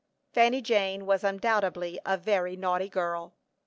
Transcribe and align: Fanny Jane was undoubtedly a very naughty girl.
Fanny 0.33 0.63
Jane 0.63 1.05
was 1.05 1.23
undoubtedly 1.23 1.99
a 2.07 2.17
very 2.17 2.55
naughty 2.55 2.89
girl. 2.89 3.35